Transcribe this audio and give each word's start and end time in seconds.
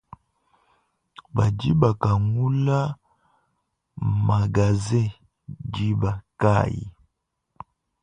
Badi 1.35 1.69
bakangula 1.81 2.79
magazen 4.27 5.07
diba 5.73 6.11
kayi? 6.41 6.85